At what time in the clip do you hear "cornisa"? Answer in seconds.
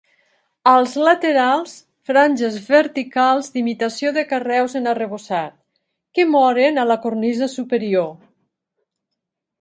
7.07-7.55